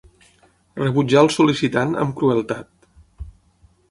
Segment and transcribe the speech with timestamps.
[0.79, 2.89] Rebutjà el sol·licitant amb crueltat.